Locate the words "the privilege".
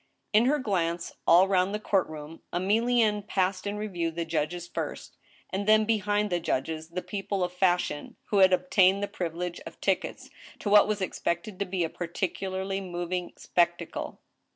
9.03-9.59